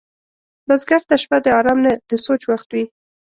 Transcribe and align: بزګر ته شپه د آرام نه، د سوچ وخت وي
بزګر 0.67 1.01
ته 1.09 1.15
شپه 1.21 1.37
د 1.43 1.47
آرام 1.59 1.79
نه، 1.85 1.93
د 2.09 2.11
سوچ 2.25 2.41
وخت 2.51 2.69
وي 2.73 2.83